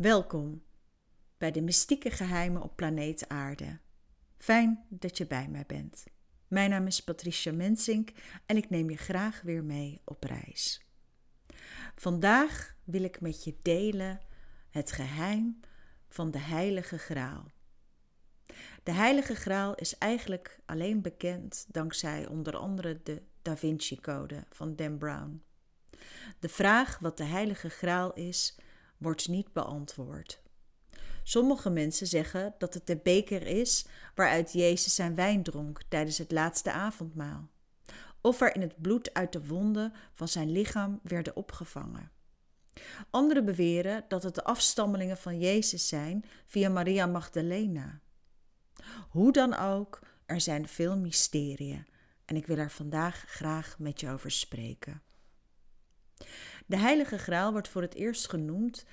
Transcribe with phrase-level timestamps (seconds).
[0.00, 0.62] Welkom
[1.38, 3.78] bij de mystieke geheimen op planeet Aarde.
[4.38, 6.04] Fijn dat je bij mij bent.
[6.48, 8.10] Mijn naam is Patricia Mensink
[8.46, 10.86] en ik neem je graag weer mee op reis.
[11.94, 14.20] Vandaag wil ik met je delen
[14.70, 15.60] het geheim
[16.08, 17.50] van de Heilige Graal.
[18.82, 24.76] De Heilige Graal is eigenlijk alleen bekend dankzij onder andere de Da Vinci Code van
[24.76, 25.42] Dan Brown.
[26.38, 28.58] De vraag wat de Heilige Graal is,
[29.00, 30.42] wordt niet beantwoord.
[31.22, 36.32] Sommige mensen zeggen dat het de beker is waaruit Jezus zijn wijn dronk tijdens het
[36.32, 37.48] laatste avondmaal,
[38.20, 42.10] of waarin het bloed uit de wonden van zijn lichaam werden opgevangen.
[43.10, 48.00] Anderen beweren dat het de afstammelingen van Jezus zijn via Maria Magdalena.
[49.10, 51.86] Hoe dan ook, er zijn veel mysteriën
[52.24, 55.02] en ik wil er vandaag graag met je over spreken.
[56.70, 58.84] De Heilige Graal wordt voor het eerst genoemd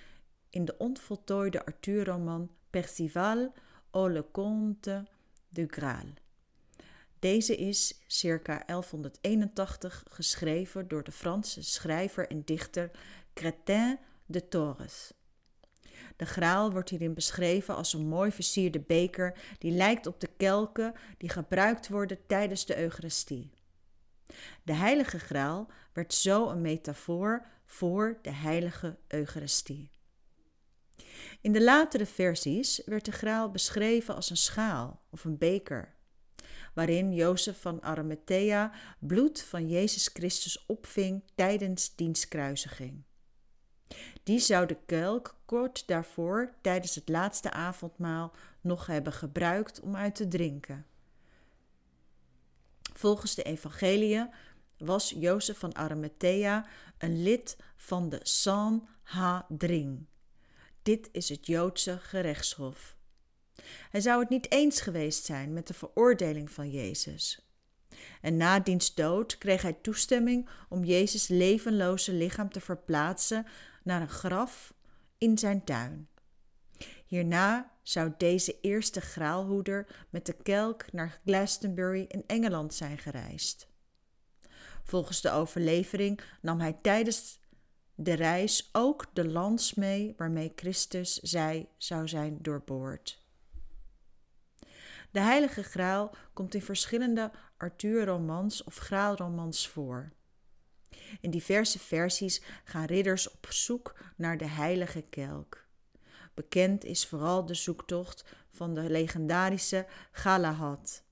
[0.50, 3.54] in de onvoltooide Arthur-roman Percival
[3.92, 5.06] au le Comte
[5.50, 6.06] du Graal.
[7.20, 12.92] Deze is circa 1181 geschreven door de Franse schrijver en dichter
[13.34, 15.14] Crétin de Torres.
[16.16, 20.94] De graal wordt hierin beschreven als een mooi versierde beker die lijkt op de kelken
[21.18, 23.50] die gebruikt worden tijdens de Eucharistie.
[24.64, 29.90] De heilige graal werd zo een metafoor voor de heilige Eucharistie.
[31.42, 35.96] In de latere versies werd de graal beschreven als een schaal of een beker,
[36.74, 43.04] waarin Jozef van Arimathea bloed van Jezus Christus opving tijdens diens kruisiging.
[44.24, 50.16] Die zou de kelk kort daarvoor tijdens het laatste avondmaal nog hebben gebruikt om uit
[50.16, 50.86] te drinken.
[52.94, 54.30] Volgens de evangeliën
[54.78, 56.66] was Jozef van Arimathea
[56.98, 60.08] een lid van de Sanhedrin.
[60.82, 62.96] Dit is het Joodse gerechtshof.
[63.90, 67.48] Hij zou het niet eens geweest zijn met de veroordeling van Jezus.
[68.22, 73.46] En na diens dood kreeg hij toestemming om Jezus' levenloze lichaam te verplaatsen
[73.84, 74.74] naar een graf
[75.18, 76.08] in zijn tuin.
[77.06, 83.68] Hierna zou deze eerste graalhoeder met de kelk naar Glastonbury in Engeland zijn gereisd.
[84.88, 87.40] Volgens de overlevering nam hij tijdens
[87.96, 93.26] de reis ook de lans mee waarmee Christus zij zou zijn doorboord.
[95.12, 100.12] De Heilige Graal komt in verschillende Arthur-romans of Graalromans voor.
[101.22, 105.66] In diverse versies gaan ridders op zoek naar de heilige kelk.
[106.34, 111.04] Bekend is vooral de zoektocht van de legendarische Galahad,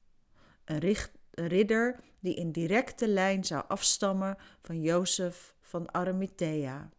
[0.66, 0.96] een
[1.32, 6.90] ridder die in directe lijn zou afstammen van Jozef van Arimathea.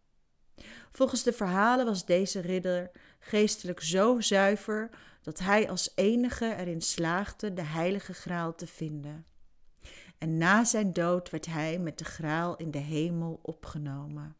[0.91, 4.89] Volgens de verhalen was deze ridder geestelijk zo zuiver
[5.21, 9.25] dat hij als enige erin slaagde de heilige graal te vinden.
[10.17, 14.35] En na zijn dood werd hij met de graal in de hemel opgenomen.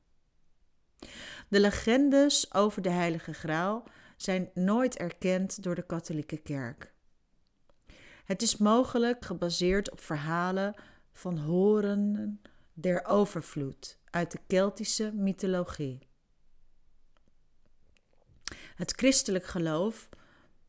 [1.49, 3.83] De legendes over de heilige graal
[4.17, 6.95] zijn nooit erkend door de katholieke kerk.
[8.27, 10.75] Het is mogelijk gebaseerd op verhalen
[11.13, 12.41] van horen
[12.73, 15.99] der overvloed uit de Keltische mythologie.
[18.75, 20.09] Het christelijk geloof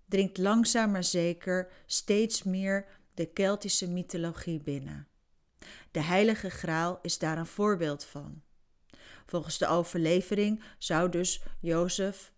[0.05, 5.09] dringt langzaam maar zeker steeds meer de Keltische mythologie binnen.
[5.91, 8.43] De Heilige Graal is daar een voorbeeld van.
[9.27, 12.33] Volgens de overlevering zou dus Jozef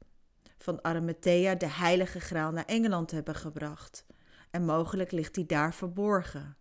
[0.59, 4.05] van Arimathea de Heilige Graal naar Engeland hebben gebracht.
[4.51, 6.57] En mogelijk ligt hij daar verborgen.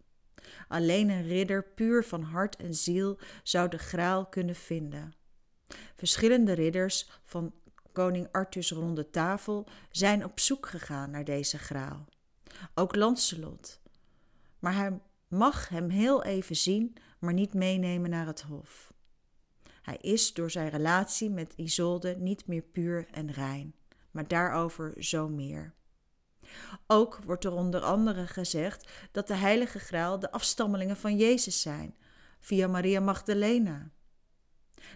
[0.67, 5.13] Alleen een ridder puur van hart en ziel zou de graal kunnen vinden.
[5.95, 7.53] Verschillende ridders van
[7.91, 12.05] koning Arthurs ronde tafel zijn op zoek gegaan naar deze graal.
[12.73, 13.81] Ook Lancelot.
[14.59, 18.94] Maar hij mag hem heel even zien, maar niet meenemen naar het hof.
[19.81, 23.75] Hij is door zijn relatie met Isolde niet meer puur en rein,
[24.11, 25.73] maar daarover zo meer.
[26.87, 31.96] Ook wordt er onder andere gezegd dat de Heilige Graal de afstammelingen van Jezus zijn,
[32.40, 33.90] via Maria Magdalena.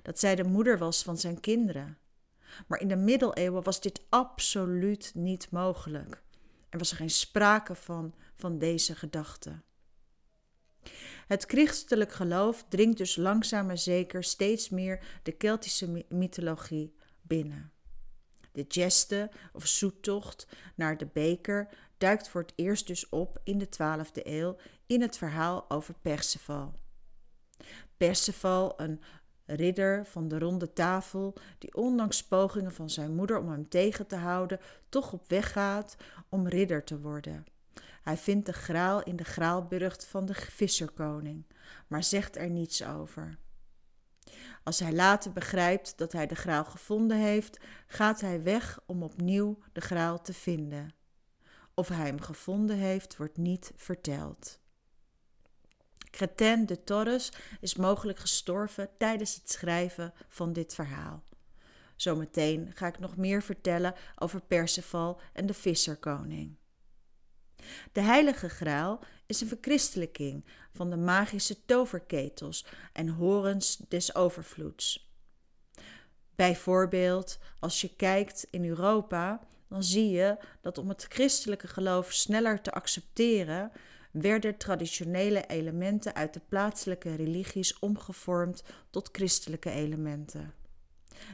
[0.01, 1.97] Dat zij de moeder was van zijn kinderen.
[2.67, 6.23] Maar in de middeleeuwen was dit absoluut niet mogelijk.
[6.69, 9.61] Er was er geen sprake van, van deze gedachte.
[11.27, 17.72] Het christelijk geloof dringt dus langzaam maar zeker steeds meer de Keltische mythologie binnen.
[18.53, 21.67] De geste of zoettocht naar de beker
[21.97, 24.55] duikt voor het eerst dus op in de 12e eeuw
[24.85, 26.73] in het verhaal over Perceval.
[27.97, 29.01] Perceval, een
[29.45, 34.15] ridder van de ronde tafel, die ondanks pogingen van zijn moeder om hem tegen te
[34.15, 34.59] houden,
[34.89, 35.95] toch op weg gaat
[36.29, 37.45] om ridder te worden.
[38.01, 41.45] Hij vindt de graal in de graalburcht van de visserkoning,
[41.87, 43.37] maar zegt er niets over.
[44.63, 49.59] Als hij later begrijpt dat hij de graal gevonden heeft, gaat hij weg om opnieuw
[49.73, 50.93] de graal te vinden.
[51.73, 54.59] Of hij hem gevonden heeft, wordt niet verteld.
[56.09, 61.23] Crétin de Torres is mogelijk gestorven tijdens het schrijven van dit verhaal.
[61.95, 66.57] Zometeen ga ik nog meer vertellen over Perceval en de visserkoning.
[67.91, 75.11] De heilige graal is een verchristelijking van de magische toverketels en horens des overvloeds.
[76.35, 82.61] Bijvoorbeeld, als je kijkt in Europa, dan zie je dat om het christelijke geloof sneller
[82.61, 83.71] te accepteren,
[84.11, 90.53] werden traditionele elementen uit de plaatselijke religies omgevormd tot christelijke elementen.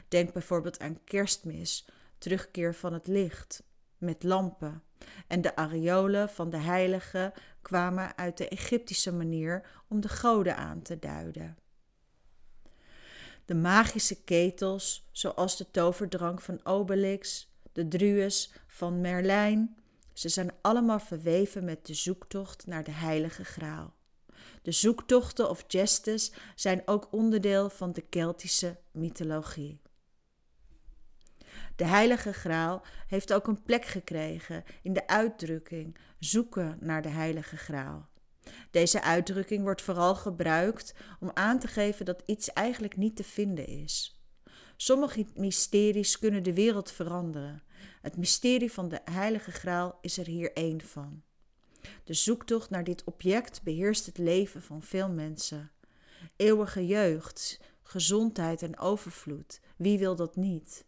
[0.08, 1.86] Denk bijvoorbeeld aan kerstmis,
[2.18, 3.64] terugkeer van het licht,
[3.98, 4.84] met lampen.
[5.28, 10.82] En de areolen van de heiligen kwamen uit de Egyptische manier om de goden aan
[10.82, 11.58] te duiden.
[13.46, 19.78] De magische ketels, zoals de toverdrank van Obelix, de drues van Merlijn,
[20.14, 23.94] ze zijn allemaal verweven met de zoektocht naar de heilige graal.
[24.62, 29.82] De zoektochten of gestes zijn ook onderdeel van de Keltische mythologie.
[31.80, 37.58] De Heilige Graal heeft ook een plek gekregen in de uitdrukking zoeken naar de Heilige
[37.58, 38.10] Graal.
[38.72, 43.68] Deze uitdrukking wordt vooral gebruikt om aan te geven dat iets eigenlijk niet te vinden
[43.68, 44.22] is.
[44.76, 47.64] Sommige mysteries kunnen de wereld veranderen.
[48.02, 51.24] Het mysterie van de Heilige Graal is er hier één van.
[52.04, 55.72] De zoektocht naar dit object beheerst het leven van veel mensen.
[56.36, 60.88] Eeuwige jeugd, gezondheid en overvloed, wie wil dat niet?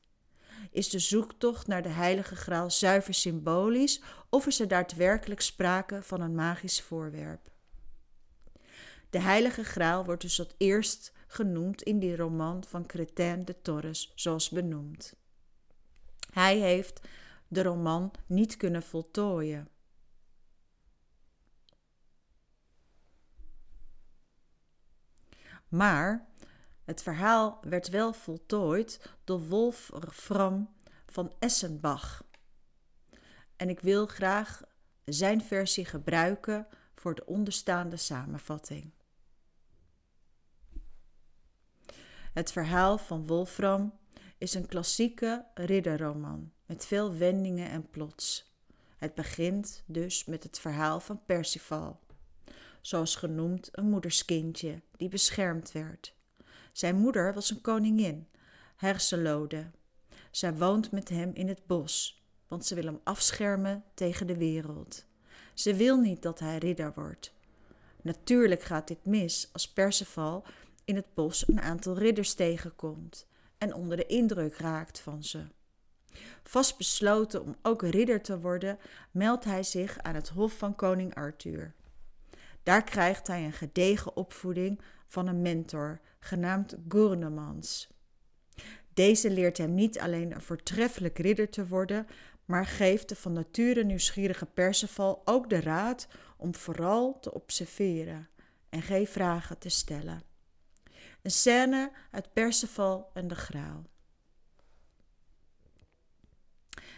[0.71, 6.21] Is de zoektocht naar de Heilige Graal zuiver symbolisch of is er daadwerkelijk sprake van
[6.21, 7.51] een magisch voorwerp?
[9.09, 14.11] De Heilige Graal wordt dus tot eerst genoemd in die roman van Crétin de Torres,
[14.15, 15.15] zoals benoemd.
[16.33, 17.01] Hij heeft
[17.47, 19.67] de roman niet kunnen voltooien.
[25.67, 26.30] Maar
[26.85, 30.69] het verhaal werd wel voltooid door Wolfram
[31.05, 32.23] van Essenbach.
[33.55, 34.61] En ik wil graag
[35.05, 38.91] zijn versie gebruiken voor de onderstaande samenvatting.
[42.33, 43.99] Het verhaal van Wolfram
[44.37, 48.55] is een klassieke ridderroman met veel wendingen en plots.
[48.97, 51.99] Het begint dus met het verhaal van Percival,
[52.81, 56.15] zoals genoemd een moederskindje die beschermd werd.
[56.71, 58.27] Zijn moeder was een koningin,
[58.75, 59.71] Herselode.
[60.31, 65.05] Zij woont met hem in het bos, want ze wil hem afschermen tegen de wereld.
[65.53, 67.33] Ze wil niet dat hij ridder wordt.
[68.01, 70.45] Natuurlijk gaat dit mis als Perceval
[70.85, 73.27] in het bos een aantal ridders tegenkomt
[73.57, 75.47] en onder de indruk raakt van ze.
[76.43, 78.79] Vast besloten om ook ridder te worden,
[79.11, 81.73] meldt hij zich aan het hof van koning Arthur.
[82.63, 87.89] Daar krijgt hij een gedegen opvoeding van een mentor, genaamd Gurnemans.
[88.93, 92.07] Deze leert hem niet alleen een voortreffelijk ridder te worden,
[92.45, 98.29] maar geeft de van nature nieuwsgierige Perceval ook de raad om vooral te observeren
[98.69, 100.21] en geen vragen te stellen.
[101.21, 103.85] Een scène uit Perceval en de Graal.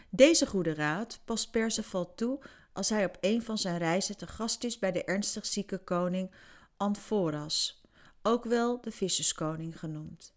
[0.10, 2.39] Deze goede raad past Perceval toe
[2.74, 6.32] als hij op een van zijn reizen te gast is bij de ernstig zieke koning
[6.77, 7.83] Anthoras,
[8.24, 10.34] ook wel de visserskoning genoemd.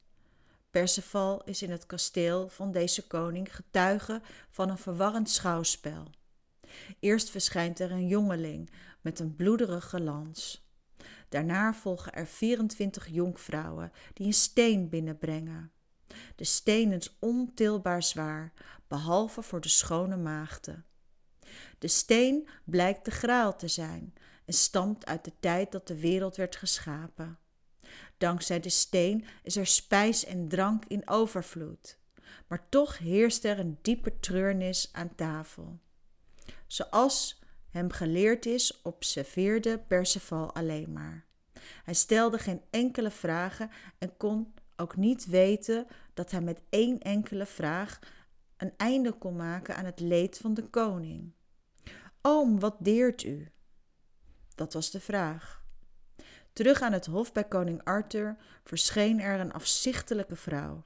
[0.70, 6.04] Perceval is in het kasteel van deze koning getuige van een verwarrend schouwspel.
[7.00, 10.68] Eerst verschijnt er een jongeling met een bloederige lans.
[11.28, 15.72] Daarna volgen er 24 jonkvrouwen die een steen binnenbrengen.
[16.36, 18.52] De steen is ontilbaar zwaar,
[18.88, 20.84] behalve voor de schone maagden.
[21.78, 24.14] De steen blijkt de graal te zijn
[24.44, 27.38] en stamt uit de tijd dat de wereld werd geschapen.
[28.18, 31.98] Dankzij de steen is er spijs en drank in overvloed.
[32.46, 35.78] Maar toch heerst er een diepe treurnis aan tafel.
[36.66, 41.24] Zoals hem geleerd is, observeerde Perceval alleen maar.
[41.84, 47.46] Hij stelde geen enkele vragen en kon ook niet weten dat hij met één enkele
[47.46, 47.98] vraag
[48.56, 51.32] een einde kon maken aan het leed van de koning.
[52.22, 53.50] Oom, wat deert u?
[54.54, 55.64] Dat was de vraag.
[56.56, 60.82] Terug aan het hof bij koning Arthur verscheen er een afzichtelijke vrouw.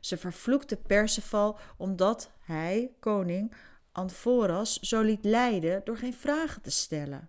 [0.00, 3.54] Ze vervloekte Perceval omdat hij, koning
[3.92, 7.28] Anforas, zo liet leiden door geen vragen te stellen.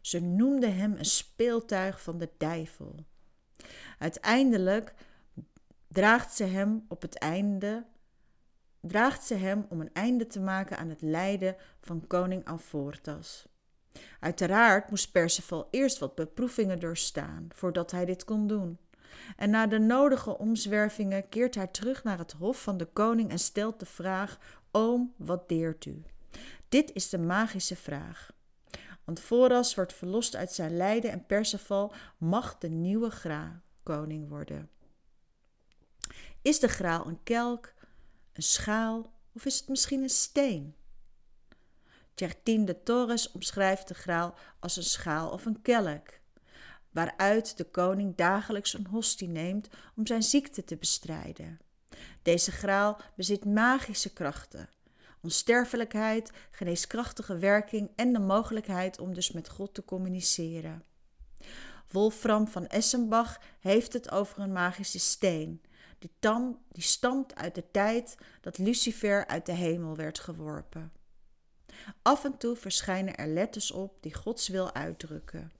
[0.00, 2.94] Ze noemde hem een speeltuig van de duivel.
[3.98, 4.94] Uiteindelijk
[5.88, 7.86] draagt ze hem op het einde
[8.80, 13.46] draagt ze hem om een einde te maken aan het lijden van koning Alfortas.
[14.20, 18.78] Uiteraard moest Perceval eerst wat beproevingen doorstaan voordat hij dit kon doen.
[19.36, 23.38] En na de nodige omzwervingen keert hij terug naar het hof van de koning en
[23.38, 24.38] stelt de vraag:
[24.70, 26.02] Oom, wat deert u?
[26.68, 28.30] Dit is de magische vraag.
[29.04, 33.10] Antforas wordt verlost uit zijn lijden en Perceval mag de nieuwe
[33.82, 34.70] koning worden.
[36.42, 37.72] Is de graal een kelk,
[38.32, 40.74] een schaal of is het misschien een steen?
[42.16, 46.08] Tjertien de Torres omschrijft de graal als een schaal of een kelk,
[46.90, 51.58] waaruit de koning dagelijks een hostie neemt om zijn ziekte te bestrijden.
[52.22, 54.68] Deze graal bezit magische krachten,
[55.20, 60.84] onsterfelijkheid, geneeskrachtige werking en de mogelijkheid om dus met God te communiceren.
[61.90, 65.60] Wolfram van Essenbach heeft het over een magische steen,
[66.18, 70.92] tam, die stamt uit de tijd dat Lucifer uit de hemel werd geworpen.
[72.02, 75.52] Af en toe verschijnen er letters op die Gods wil uitdrukken.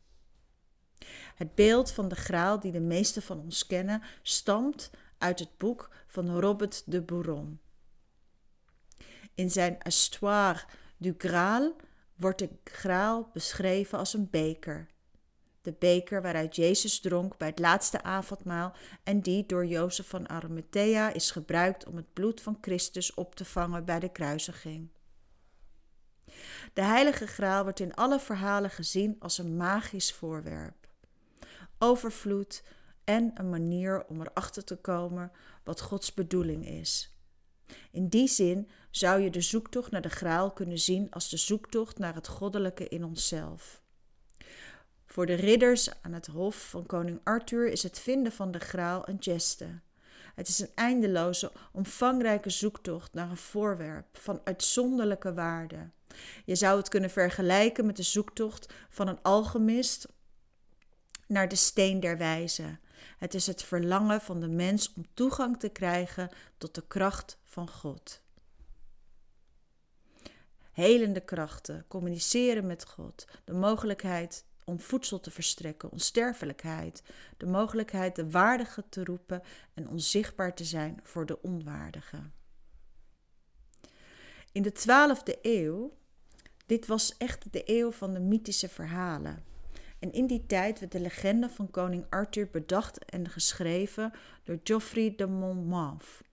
[1.35, 5.91] Het beeld van de graal die de meesten van ons kennen stamt uit het boek
[6.07, 7.61] van Robert de Bourron.
[9.35, 10.65] In zijn Histoire
[10.97, 11.77] du Graal
[12.15, 14.87] wordt de graal beschreven als een beker.
[15.63, 21.13] De beker waaruit Jezus dronk bij het laatste avondmaal en die door Jozef van Arimathea
[21.13, 24.89] is gebruikt om het bloed van Christus op te vangen bij de kruisiging.
[26.77, 30.89] De heilige graal wordt in alle verhalen gezien als een magisch voorwerp.
[31.79, 32.63] Overvloed
[33.05, 35.33] en een manier om erachter te komen
[35.65, 37.17] wat Gods bedoeling is.
[37.91, 41.99] In die zin zou je de zoektocht naar de graal kunnen zien als de zoektocht
[41.99, 43.83] naar het goddelijke in onszelf.
[45.07, 49.09] Voor de ridders aan het hof van koning Arthur is het vinden van de graal
[49.09, 49.81] een geste.
[50.37, 55.91] Het is een eindeloze, omvangrijke zoektocht naar een voorwerp van uitzonderlijke waarde.
[56.45, 60.09] Je zou het kunnen vergelijken met de zoektocht van een alchemist
[61.27, 62.79] naar de steen der wijze.
[63.19, 67.71] Het is het verlangen van de mens om toegang te krijgen tot de kracht van
[67.71, 68.23] God.
[70.73, 77.03] Helende krachten, communiceren met God, de mogelijkheid om voedsel te verstrekken, onsterfelijkheid,
[77.37, 79.43] de mogelijkheid de waardige te roepen
[79.75, 82.19] en onzichtbaar te zijn voor de onwaardige.
[84.53, 85.97] In de 12e eeuw,
[86.67, 89.45] dit was echt de eeuw van de mythische verhalen.
[89.99, 94.13] En in die tijd werd de legende van koning Arthur bedacht en geschreven
[94.45, 96.25] door Geoffrey de Monmouth.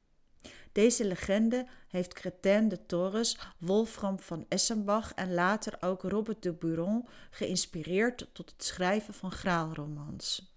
[0.74, 7.08] Deze legende heeft Crétin de Torres, Wolfram van Essenbach en later ook Robert de Buron
[7.32, 10.56] geïnspireerd tot het schrijven van graalromans.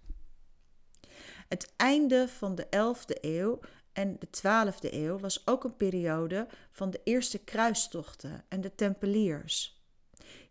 [1.47, 3.59] Het einde van de 11e eeuw
[3.93, 9.81] en de 12e eeuw was ook een periode van de eerste kruistochten en de Tempeliers.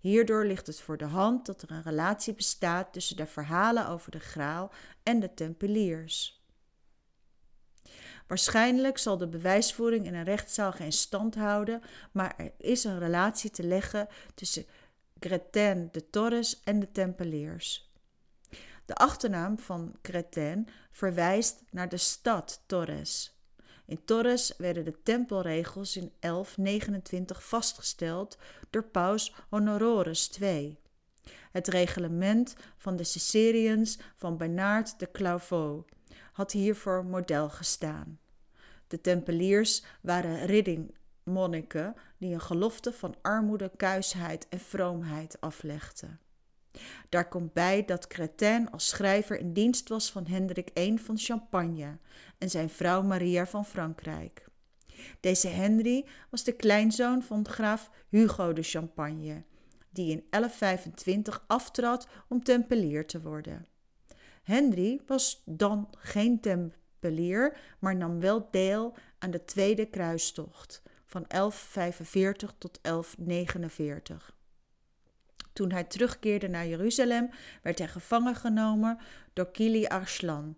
[0.00, 4.10] Hierdoor ligt het voor de hand dat er een relatie bestaat tussen de verhalen over
[4.10, 6.35] de graal en de Tempeliers.
[8.26, 13.50] Waarschijnlijk zal de bewijsvoering in een rechtszaal geen stand houden, maar er is een relatie
[13.50, 14.66] te leggen tussen
[15.20, 17.90] Gretin de Torres en de Tempeliers.
[18.84, 23.36] De achternaam van Gretin verwijst naar de stad Torres.
[23.86, 28.38] In Torres werden de tempelregels in 1129 vastgesteld
[28.70, 30.78] door paus Honorius II.
[31.52, 35.95] Het reglement van de Cicerians van Bernard de Clairvaux
[36.32, 38.18] had hiervoor model gestaan.
[38.86, 46.20] De Tempeliers waren riddingmonniken die een gelofte van armoede, kuisheid en vroomheid aflegden.
[47.08, 51.98] Daar komt bij dat Crétin als schrijver in dienst was van Hendrik I van Champagne
[52.38, 54.48] en zijn vrouw Maria van Frankrijk.
[55.20, 59.44] Deze Henry was de kleinzoon van graaf Hugo de Champagne,
[59.90, 63.66] die in 1125 aftrad om tempelier te worden.
[64.46, 72.54] Henry was dan geen tempelier, maar nam wel deel aan de Tweede Kruistocht van 1145
[72.58, 74.36] tot 1149.
[75.52, 77.30] Toen hij terugkeerde naar Jeruzalem,
[77.62, 78.98] werd hij gevangen genomen
[79.32, 80.56] door Kili Arslan.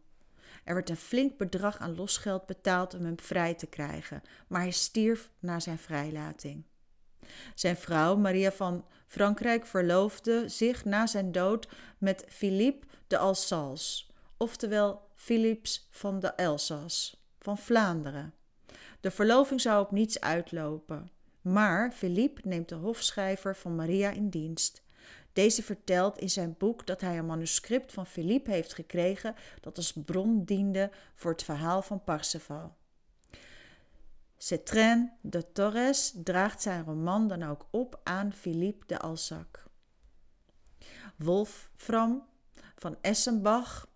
[0.65, 4.71] Er werd een flink bedrag aan losgeld betaald om hem vrij te krijgen, maar hij
[4.71, 6.65] stierf na zijn vrijlating.
[7.55, 14.05] Zijn vrouw, Maria van Frankrijk verloofde zich na zijn dood met Philippe de Alsace,
[14.37, 18.35] oftewel Philips van de Elzas, van Vlaanderen.
[19.01, 21.11] De verloving zou op niets uitlopen,
[21.41, 24.83] maar Philippe neemt de hofschrijver van Maria in dienst.
[25.33, 29.93] Deze vertelt in zijn boek dat hij een manuscript van Philippe heeft gekregen dat als
[30.05, 32.77] bron diende voor het verhaal van Parsifal.
[34.39, 39.67] Cetrin de Torres draagt zijn roman dan ook op aan Philippe de Alsac.
[41.17, 42.27] Wolfram
[42.77, 43.89] van Essenbach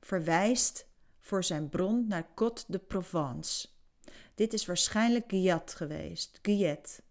[0.00, 0.86] verwijst
[1.20, 3.68] voor zijn bron naar Côte de Provence.
[4.34, 7.02] Dit is waarschijnlijk Guyat geweest, Guyet,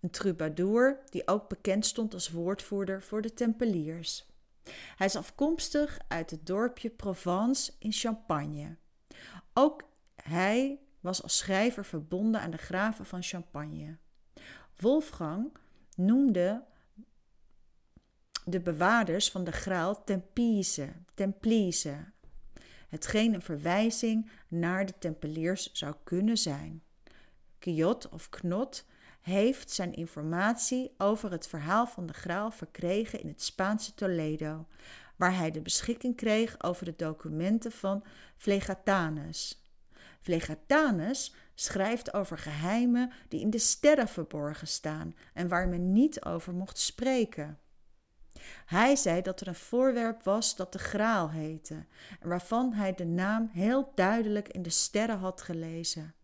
[0.00, 4.26] een troubadour die ook bekend stond als woordvoerder voor de Tempeliers.
[4.96, 8.76] Hij is afkomstig uit het dorpje Provence in Champagne.
[9.52, 9.82] Ook
[10.22, 13.96] hij was als schrijver verbonden aan de graven van Champagne.
[14.76, 15.52] Wolfgang
[15.96, 16.64] noemde
[18.44, 22.12] de bewaarders van de graal Tempiese, Templice,
[22.88, 26.82] hetgeen een verwijzing naar de Tempeliers zou kunnen zijn.
[27.58, 28.84] Quiot of Knot
[29.20, 34.66] heeft zijn informatie over het verhaal van de graal verkregen in het Spaanse Toledo,
[35.16, 38.04] waar hij de beschikking kreeg over de documenten van
[38.36, 39.67] Vlegatanus.
[40.20, 46.54] Vlegatanus schrijft over geheimen die in de sterren verborgen staan en waar men niet over
[46.54, 47.58] mocht spreken.
[48.66, 51.86] Hij zei dat er een voorwerp was dat de graal heette
[52.20, 56.14] en waarvan hij de naam heel duidelijk in de sterren had gelezen.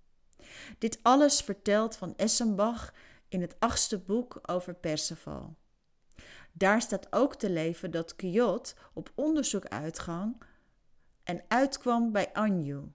[0.79, 2.95] Dit alles vertelt van Essenbach
[3.29, 5.57] in het achtste boek over Perceval.
[6.53, 10.43] Daar staat ook te leven dat Quiot op onderzoek uitgang
[11.23, 12.93] en uitkwam bij Anjou.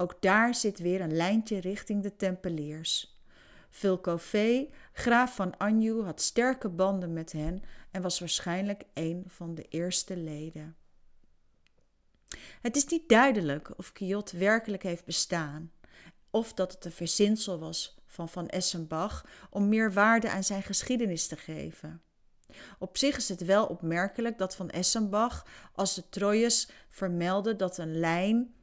[0.00, 3.20] Ook daar zit weer een lijntje richting de Tempeliers.
[3.70, 9.66] Vilcové, graaf van Anjou, had sterke banden met hen en was waarschijnlijk een van de
[9.68, 10.76] eerste leden.
[12.60, 15.72] Het is niet duidelijk of Quiot werkelijk heeft bestaan,
[16.30, 21.26] of dat het een verzinsel was van Van Essenbach om meer waarde aan zijn geschiedenis
[21.26, 22.02] te geven.
[22.78, 27.98] Op zich is het wel opmerkelijk dat Van Essenbach als de Troyes vermeldde dat een
[27.98, 28.54] lijn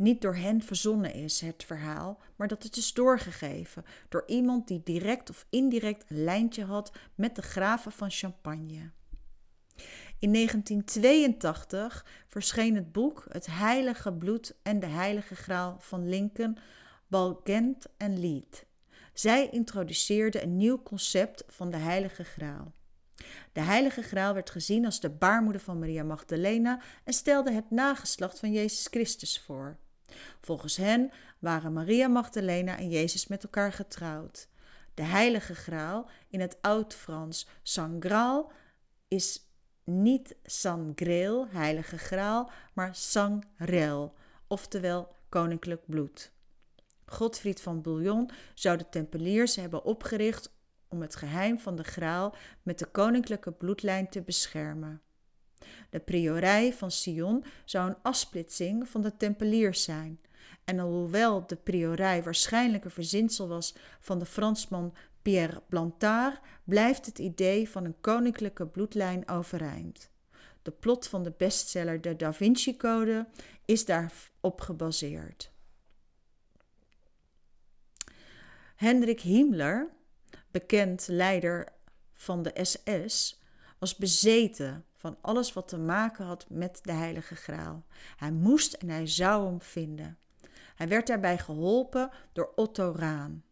[0.00, 4.80] niet door hen verzonnen is, het verhaal, maar dat het is doorgegeven door iemand die
[4.84, 8.90] direct of indirect een lijntje had met de graven van Champagne.
[10.18, 16.58] In 1982 verscheen het boek Het Heilige Bloed en de Heilige Graal van Lincoln,
[17.06, 18.64] Balgent en Lead.
[19.12, 22.72] Zij introduceerde een nieuw concept van de Heilige Graal.
[23.52, 28.38] De Heilige Graal werd gezien als de baarmoeder van Maria Magdalena en stelde het nageslacht
[28.38, 29.78] van Jezus Christus voor.
[30.40, 34.48] Volgens hen waren Maria Magdalena en Jezus met elkaar getrouwd.
[34.94, 38.52] De Heilige Graal, in het Oud-Frans Sangraal,
[39.08, 39.40] is
[39.84, 44.14] niet Sangrail, Heilige Graal, maar Sangrel,
[44.46, 46.32] oftewel koninklijk bloed.
[47.06, 50.52] Godfried van Bouillon zou de Tempeliers hebben opgericht
[50.88, 55.02] om het geheim van de Graal met de koninklijke bloedlijn te beschermen.
[55.90, 60.20] De priorij van Sion zou een afsplitsing van de Tempeliers zijn.
[60.64, 67.18] En alhoewel de priorij waarschijnlijk een verzinsel was van de Fransman Pierre Plantard, blijft het
[67.18, 70.10] idee van een koninklijke bloedlijn overeind.
[70.62, 73.26] De plot van de bestseller De Da Vinci Code
[73.64, 75.52] is daarop gebaseerd.
[78.76, 79.90] Hendrik Himmler,
[80.50, 81.72] bekend leider
[82.12, 83.42] van de SS,
[83.78, 87.84] was bezeten van alles wat te maken had met de Heilige Graal.
[88.16, 90.18] Hij moest en hij zou hem vinden.
[90.74, 93.44] Hij werd daarbij geholpen door Otto Raan.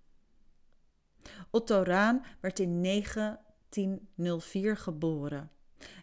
[1.51, 5.51] Otto Raan werd in 1904 geboren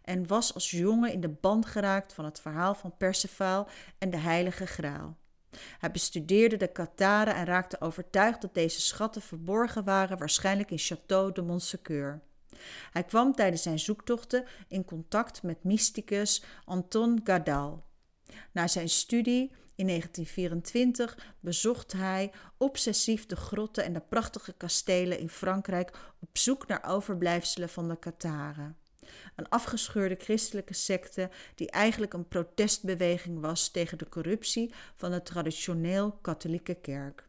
[0.01, 4.17] en was als jongen in de band geraakt van het verhaal van Perceval en de
[4.17, 5.17] Heilige Graal.
[5.79, 11.31] Hij bestudeerde de Kataren en raakte overtuigd dat deze schatten verborgen waren, waarschijnlijk in Château
[11.33, 12.21] de Montsecoeur.
[12.91, 17.83] Hij kwam tijdens zijn zoektochten in contact met mysticus Anton Gadal.
[18.51, 25.29] Na zijn studie in 1924 bezocht hij obsessief de grotten en de prachtige kastelen in
[25.29, 28.77] Frankrijk op zoek naar overblijfselen van de Kataren.
[29.35, 36.11] Een afgescheurde christelijke secte die eigenlijk een protestbeweging was tegen de corruptie van de traditioneel
[36.11, 37.27] katholieke kerk.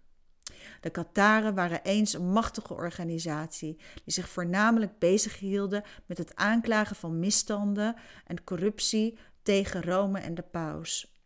[0.80, 7.18] De Kataren waren eens een machtige organisatie die zich voornamelijk bezighielden met het aanklagen van
[7.18, 11.18] misstanden en corruptie tegen Rome en de paus.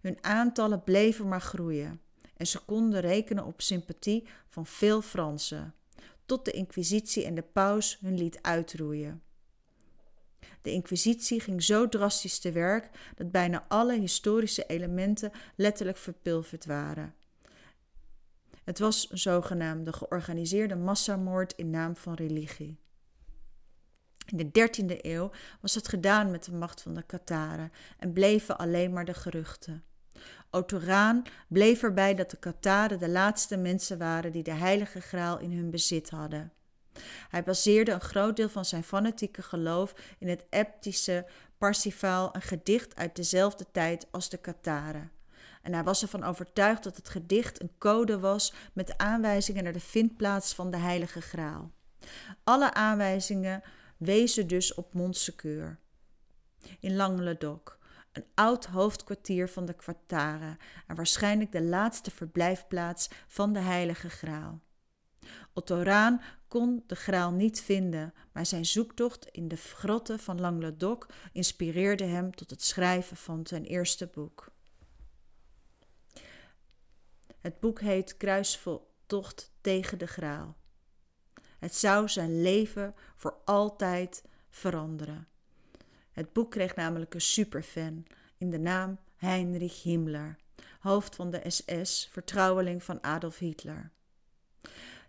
[0.00, 2.00] Hun aantallen bleven maar groeien
[2.36, 5.72] en ze konden rekenen op sympathie van veel Fransen.
[6.26, 9.22] tot de Inquisitie en de paus hun liet uitroeien.
[10.62, 17.14] De Inquisitie ging zo drastisch te werk dat bijna alle historische elementen letterlijk verpulverd waren.
[18.68, 22.78] Het was een zogenaamde georganiseerde massamoord in naam van religie.
[24.26, 28.58] In de 13e eeuw was het gedaan met de macht van de Kataren en bleven
[28.58, 29.84] alleen maar de geruchten.
[30.50, 35.38] Otto Raan bleef erbij dat de Kataren de laatste mensen waren die de heilige graal
[35.38, 36.52] in hun bezit hadden.
[37.28, 41.26] Hij baseerde een groot deel van zijn fanatieke geloof in het Eptische
[41.58, 45.17] Parsifal, een gedicht uit dezelfde tijd als de Kataren.
[45.62, 49.80] En hij was ervan overtuigd dat het gedicht een code was met aanwijzingen naar de
[49.80, 51.72] vindplaats van de heilige graal.
[52.44, 53.62] Alle aanwijzingen
[53.96, 55.78] wezen dus op Montsecoeur.
[56.80, 57.78] In Languedoc,
[58.12, 64.60] een oud hoofdkwartier van de Kwartaren en waarschijnlijk de laatste verblijfplaats van de Heilige Graal.
[65.52, 71.06] Otto Raan kon de graal niet vinden, maar zijn zoektocht in de grotten van Languedoc
[71.32, 74.52] inspireerde hem tot het schrijven van zijn eerste boek.
[77.40, 80.56] Het boek heet Kruistocht tegen de graal.
[81.58, 85.28] Het zou zijn leven voor altijd veranderen.
[86.10, 90.36] Het boek kreeg namelijk een superfan in de naam Heinrich Himmler,
[90.80, 93.90] hoofd van de SS, vertrouweling van Adolf Hitler.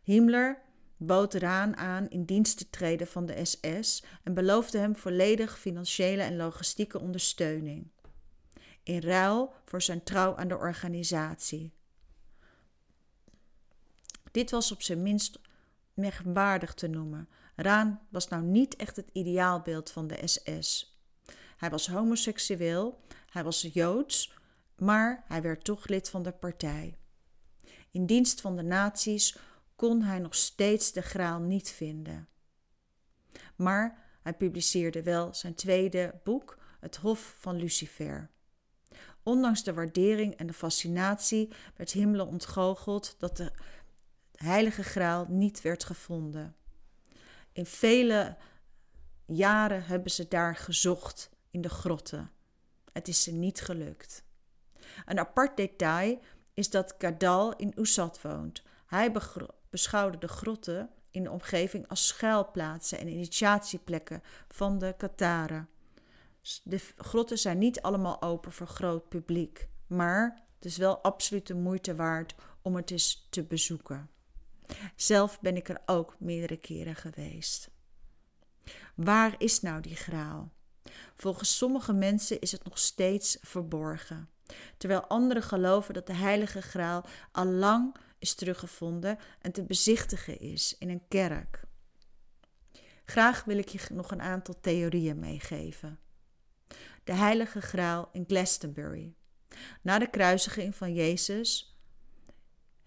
[0.04, 0.62] Himmler
[0.98, 6.22] bood Raan aan in dienst te treden van de SS en beloofde hem volledig financiële
[6.22, 7.88] en logistieke ondersteuning.
[8.84, 11.74] In ruil voor zijn trouw aan de organisatie.
[14.32, 15.40] Dit was op zijn minst
[15.94, 17.30] merkwaardig te noemen.
[17.56, 20.98] Raan was nou niet echt het ideaalbeeld van de SS.
[21.58, 24.34] Hij was homoseksueel, hij was joods,
[24.76, 26.98] maar hij werd toch lid van de partij.
[27.92, 29.38] In dienst van de nazi's
[29.76, 32.28] kon hij nog steeds de graal niet vinden.
[33.56, 38.30] Maar hij publiceerde wel zijn tweede boek, Het Hof van Lucifer.
[39.24, 43.52] Ondanks de waardering en de fascinatie werd Himmler ontgoocheld dat de
[44.44, 46.56] heilige graal niet werd gevonden.
[47.52, 48.38] In vele
[49.26, 52.32] jaren hebben ze daar gezocht in de grotten.
[52.94, 54.24] Het is ze niet gelukt.
[55.06, 56.20] Een apart detail
[56.54, 58.64] is dat Kadal in Oesat woont.
[58.86, 59.12] Hij
[59.70, 65.70] beschouwde de grotten in de omgeving als schuilplaatsen en initiatieplekken van de Kataren.
[66.64, 71.56] De grotten zijn niet allemaal open voor groot publiek, maar het is wel absoluut de
[71.56, 74.10] moeite waard om het eens te bezoeken.
[74.96, 77.70] Zelf ben ik er ook meerdere keren geweest.
[78.96, 80.52] Waar is nou die graal?
[81.16, 84.30] Volgens sommige mensen is het nog steeds verborgen,
[84.78, 90.76] terwijl anderen geloven dat de heilige graal al lang is teruggevonden en te bezichtigen is
[90.80, 91.64] in een kerk.
[93.06, 96.00] Graag wil ik je nog een aantal theorieën meegeven.
[97.04, 99.14] De heilige graal in Glastonbury.
[99.82, 101.69] Na de kruisiging van Jezus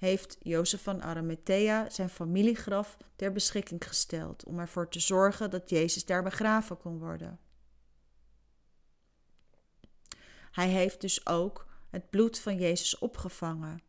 [0.02, 6.04] heeft Jozef van Arimathea zijn familiegraf ter beschikking gesteld om ervoor te zorgen dat Jezus
[6.04, 7.38] daar begraven kon worden.
[10.50, 13.82] Hij heeft dus ook het bloed van Jezus opgevangen,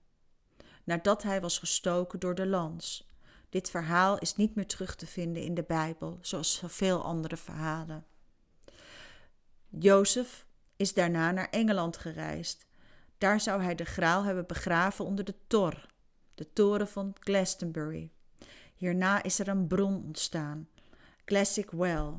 [0.84, 3.12] nadat hij was gestoken door de lans.
[3.50, 8.06] Dit verhaal is niet meer terug te vinden in de Bijbel, zoals zoveel andere verhalen.
[9.70, 10.46] Jozef
[10.76, 12.66] is daarna naar Engeland gereisd.
[13.18, 15.92] Daar zou hij de graal hebben begraven onder de tor,
[16.36, 18.12] de toren van Glastonbury.
[18.76, 20.68] Hierna is er een bron ontstaan,
[21.26, 22.12] Classic Well.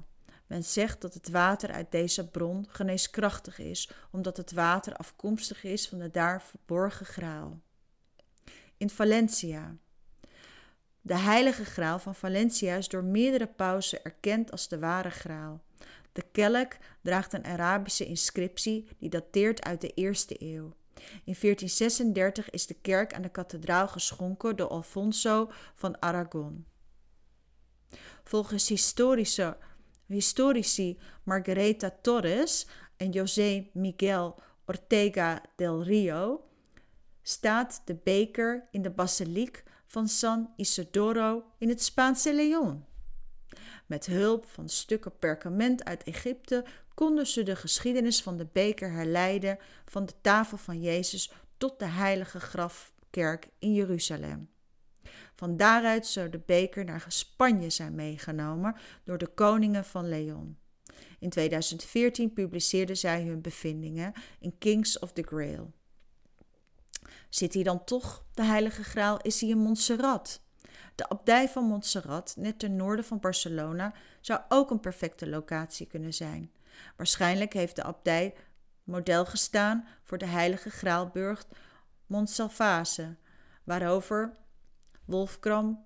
[0.47, 5.89] Men zegt dat het water uit deze bron geneeskrachtig is, omdat het water afkomstig is
[5.89, 7.61] van de daar verborgen graal.
[8.77, 9.77] In Valencia.
[11.01, 15.63] De heilige graal van Valencia is door meerdere pausen erkend als de ware graal.
[16.13, 20.75] De kelk draagt een Arabische inscriptie die dateert uit de eerste eeuw.
[21.25, 26.67] In 1436 is de kerk aan de kathedraal geschonken door Alfonso van Aragon.
[28.25, 28.69] Volgens
[30.07, 36.45] historici Margareta Torres en José Miguel Ortega del Rio
[37.23, 42.85] staat de beker in de basiliek van San Isidoro in het Spaanse Leon.
[43.87, 49.59] Met hulp van stukken perkament uit Egypte konden ze de geschiedenis van de beker herleiden
[49.85, 54.49] van de tafel van Jezus tot de heilige grafkerk in Jeruzalem.
[55.35, 60.59] Van daaruit zou de beker naar Spanje zijn meegenomen door de koningen van Leon.
[61.19, 65.73] In 2014 publiceerden zij hun bevindingen in Kings of the Grail.
[67.29, 70.43] Zit hij dan toch, de heilige graal, is hij in Montserrat?
[70.95, 76.15] De abdij van Montserrat, net ten noorden van Barcelona, zou ook een perfecte locatie kunnen
[76.15, 76.53] zijn.
[76.97, 78.35] Waarschijnlijk heeft de abdij
[78.85, 81.47] model gestaan voor de heilige graalburg
[82.07, 83.17] Montsalvase,
[83.65, 84.37] waarover
[85.05, 85.85] Wolfgram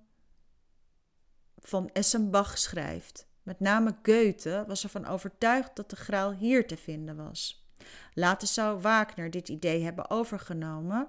[1.57, 3.27] van Essenbach schrijft.
[3.43, 7.67] Met name Goethe was ervan overtuigd dat de graal hier te vinden was.
[8.13, 11.07] Later zou Wagner dit idee hebben overgenomen.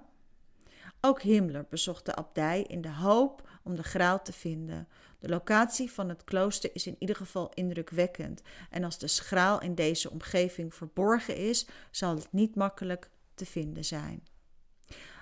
[1.01, 4.87] Ook Himmler bezocht de abdij in de hoop om de graal te vinden.
[5.21, 8.41] De locatie van het klooster is in ieder geval indrukwekkend.
[8.69, 13.85] En als de schraal in deze omgeving verborgen is, zal het niet makkelijk te vinden
[13.85, 14.27] zijn.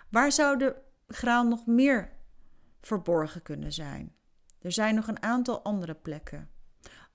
[0.09, 0.75] Waar zou de
[1.07, 2.11] graal nog meer
[2.81, 4.15] verborgen kunnen zijn?
[4.61, 6.49] Er zijn nog een aantal andere plekken.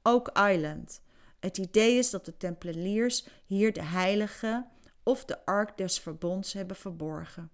[0.02, 1.02] Oak Island.
[1.40, 4.66] Het idee is dat de Tempeliers hier de heilige
[5.02, 7.50] of de ark des verbonds hebben verborgen.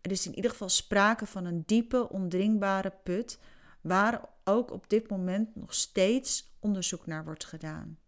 [0.00, 3.38] Er is in ieder geval sprake van een diepe, ondringbare put
[3.80, 7.98] waar ook op dit moment nog steeds onderzoek naar wordt gedaan.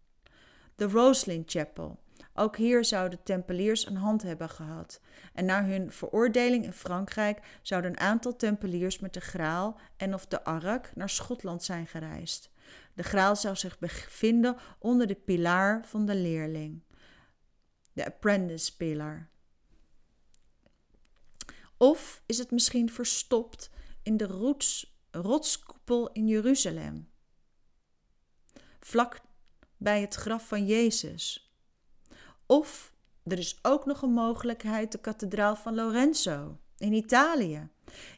[0.75, 1.99] De Roslin Chapel.
[2.33, 5.01] Ook hier zouden tempeliers een hand hebben gehad.
[5.33, 10.25] En na hun veroordeling in Frankrijk zouden een aantal tempeliers met de graal en of
[10.25, 12.51] de ark naar Schotland zijn gereisd.
[12.93, 16.83] De graal zou zich bevinden onder de pilaar van de leerling,
[17.93, 19.29] de apprentice pillar.
[21.77, 23.69] Of is het misschien verstopt
[24.03, 24.97] in de rots,
[25.87, 27.09] in Jeruzalem,
[28.79, 29.21] vlak
[29.77, 31.51] bij het graf van Jezus?
[32.45, 37.69] Of er is ook nog een mogelijkheid de kathedraal van Lorenzo in Italië.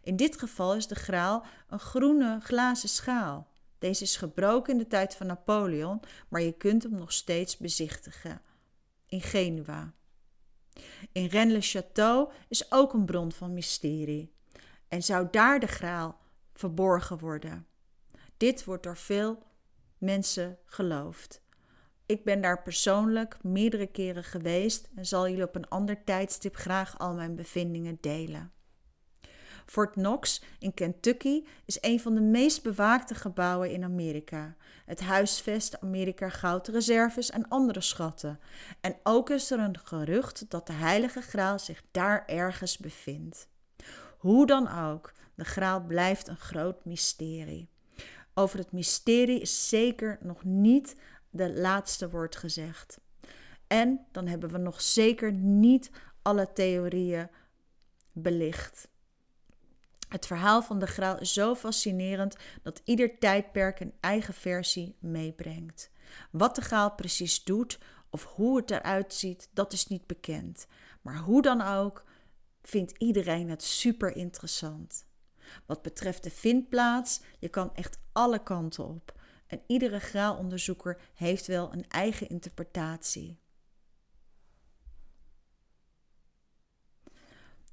[0.03, 3.47] In dit geval is de graal een groene glazen schaal.
[3.79, 8.41] Deze is gebroken in de tijd van Napoleon, maar je kunt hem nog steeds bezichtigen.
[9.05, 9.93] In Genua.
[11.11, 14.33] In Rennes-le-Château is ook een bron van mysterie.
[14.87, 16.19] En zou daar de graal
[16.59, 17.67] verborgen worden?
[18.37, 19.43] Dit wordt door veel
[19.97, 21.41] mensen geloofd.
[22.05, 26.99] Ik ben daar persoonlijk meerdere keren geweest en zal jullie op een ander tijdstip graag
[26.99, 28.51] al mijn bevindingen delen.
[29.65, 34.55] Fort Knox in Kentucky is een van de meest bewaakte gebouwen in Amerika.
[34.85, 38.39] Het huisvest Amerika goudreserves en andere schatten.
[38.81, 43.47] En ook is er een gerucht dat de Heilige Graal zich daar ergens bevindt.
[44.17, 47.69] Hoe dan ook, de Graal blijft een groot mysterie.
[48.33, 50.95] Over het mysterie is zeker nog niet
[51.29, 52.99] de laatste woord gezegd.
[53.67, 57.29] En dan hebben we nog zeker niet alle theorieën
[58.11, 58.87] belicht.
[60.09, 65.91] Het verhaal van de graal is zo fascinerend dat ieder tijdperk een eigen versie meebrengt.
[66.31, 70.67] Wat de graal precies doet of hoe het eruit ziet, dat is niet bekend.
[71.01, 72.03] Maar hoe dan ook,
[72.61, 75.07] vindt iedereen het super interessant.
[75.65, 79.17] Wat betreft de vindplaats, je kan echt alle kanten op.
[79.47, 83.39] En iedere graalonderzoeker heeft wel een eigen interpretatie.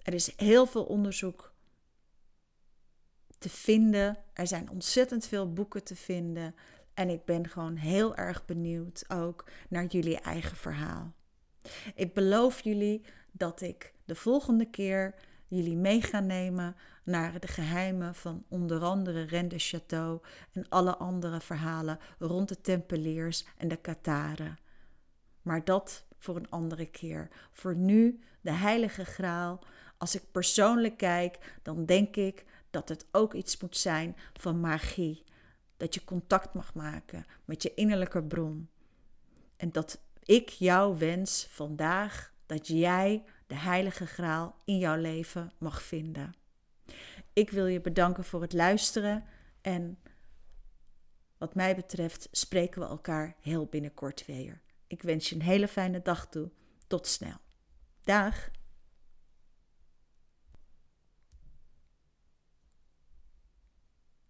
[0.02, 1.54] Er is heel veel onderzoek
[3.38, 4.16] te vinden.
[4.32, 6.54] Er zijn ontzettend veel boeken te vinden.
[6.94, 11.14] En ik ben gewoon heel erg benieuwd ook naar jullie eigen verhaal.
[11.94, 15.14] Ik beloof jullie dat ik de volgende keer
[15.48, 21.40] jullie mee ga nemen naar de geheimen van onder andere Rennes Château en alle andere
[21.40, 24.58] verhalen rond de Tempeliers en de Kataren.
[25.42, 27.28] Maar dat voor een andere keer.
[27.52, 29.64] Voor nu de Heilige Graal.
[29.98, 35.24] Als ik persoonlijk kijk, dan denk ik dat het ook iets moet zijn van magie.
[35.76, 38.68] Dat je contact mag maken met je innerlijke bron.
[39.56, 45.82] En dat ik jou wens vandaag dat jij de Heilige Graal in jouw leven mag
[45.82, 46.34] vinden.
[47.32, 49.24] Ik wil je bedanken voor het luisteren
[49.60, 49.98] en
[51.38, 54.60] wat mij betreft spreken we elkaar heel binnenkort weer.
[54.86, 56.50] Ik wens je een hele fijne dag toe.
[56.86, 57.36] Tot snel.
[58.02, 58.50] Dag.